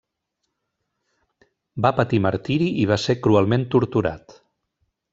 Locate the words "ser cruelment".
3.07-3.71